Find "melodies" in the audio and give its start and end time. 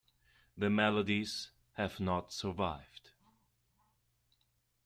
0.71-1.51